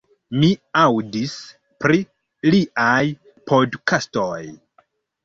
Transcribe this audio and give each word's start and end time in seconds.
Mi 0.43 0.47
aŭdis 0.83 1.35
pri 1.85 1.99
liaj 2.55 3.03
podkastoj 3.53 4.41